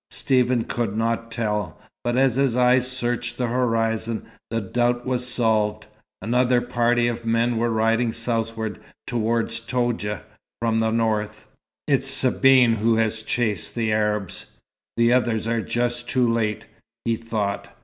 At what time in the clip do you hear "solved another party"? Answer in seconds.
5.27-7.07